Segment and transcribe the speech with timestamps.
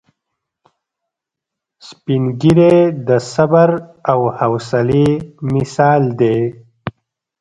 [1.87, 3.69] سپین ږیری د صبر
[4.11, 5.09] او حوصلې
[5.53, 6.37] مثال دی